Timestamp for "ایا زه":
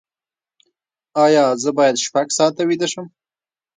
1.23-1.69